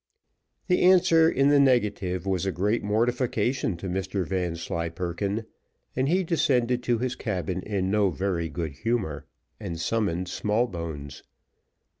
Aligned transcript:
The 0.65 0.81
answer 0.81 1.29
in 1.29 1.49
the 1.49 1.59
negative 1.59 2.25
was 2.25 2.47
a 2.47 2.51
great 2.51 2.81
mortification 2.83 3.77
to 3.77 3.87
Mr 3.87 4.25
Vanslyperken, 4.25 5.45
and 5.95 6.09
he 6.09 6.23
descended 6.23 6.81
to 6.81 6.97
his 6.97 7.13
cabin 7.15 7.61
in 7.61 7.91
no 7.91 8.09
very 8.09 8.49
good 8.49 8.71
humour, 8.71 9.27
and 9.59 9.79
summoned 9.79 10.27
Smallbones. 10.27 11.21